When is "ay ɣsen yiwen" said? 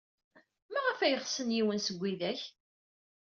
1.01-1.79